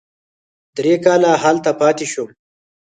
[0.77, 2.29] درې کاله هلته پاتې شوم.